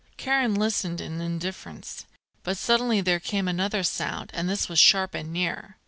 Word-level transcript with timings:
Karen 0.17 0.55
listened 0.55 0.99
in 0.99 1.21
indifference. 1.21 2.07
But 2.41 2.57
suddenly 2.57 3.01
there 3.01 3.19
came 3.19 3.47
another 3.47 3.83
sound 3.83 4.31
and 4.33 4.49
this 4.49 4.67
was 4.67 4.79
sharp 4.79 5.13
and 5.13 5.31
near. 5.31 5.77